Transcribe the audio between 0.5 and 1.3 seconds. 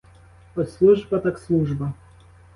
От служба,